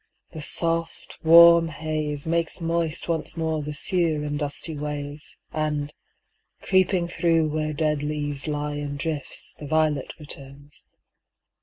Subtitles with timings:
[0.31, 5.93] The soft, warm haze Makes moist once more the sere and dusty ways, And,
[6.63, 10.85] creeping through where dead leaves lie in drifts, The violet returns.